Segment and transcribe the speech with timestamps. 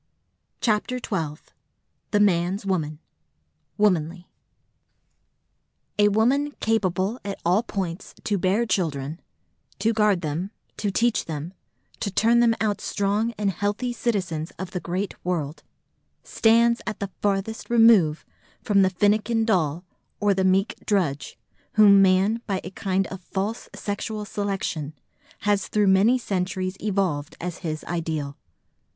[0.61, 1.39] CHAPTER XII
[2.09, 2.97] THE MAN'S WOMAN:
[3.77, 4.27] WOMANLY
[5.99, 9.19] "A woman capable at all points to bear children,
[9.77, 11.53] to guard them, to teach them,
[11.99, 15.61] to turn them out strong and healthy citizens of the great world,
[16.23, 18.25] stands at the farthest remove
[18.63, 19.85] from the finnikin doll
[20.19, 21.37] or the meek drudge
[21.73, 24.95] whom man by a kind of false sexual selection
[25.41, 28.35] has through many centuries evolved as his ideal."